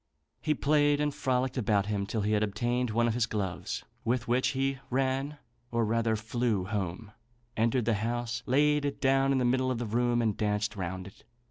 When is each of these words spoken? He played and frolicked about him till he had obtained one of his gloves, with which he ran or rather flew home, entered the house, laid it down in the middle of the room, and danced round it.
He 0.41 0.55
played 0.55 0.99
and 0.99 1.13
frolicked 1.13 1.59
about 1.59 1.85
him 1.85 2.07
till 2.07 2.21
he 2.21 2.31
had 2.31 2.41
obtained 2.41 2.89
one 2.89 3.07
of 3.07 3.13
his 3.13 3.27
gloves, 3.27 3.83
with 4.03 4.27
which 4.27 4.47
he 4.47 4.79
ran 4.89 5.37
or 5.69 5.85
rather 5.85 6.15
flew 6.15 6.65
home, 6.65 7.11
entered 7.55 7.85
the 7.85 7.93
house, 7.93 8.41
laid 8.47 8.83
it 8.83 8.99
down 8.99 9.31
in 9.31 9.37
the 9.37 9.45
middle 9.45 9.69
of 9.69 9.77
the 9.77 9.85
room, 9.85 10.19
and 10.19 10.35
danced 10.35 10.75
round 10.75 11.05
it. 11.05 11.23